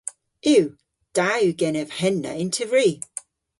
[0.53, 0.65] Yw.
[1.15, 2.89] Da yw genev henna yn tevri.